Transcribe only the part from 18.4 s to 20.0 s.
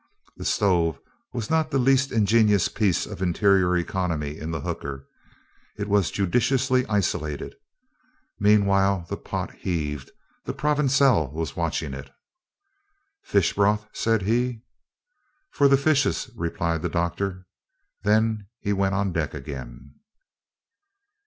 he went on deck again.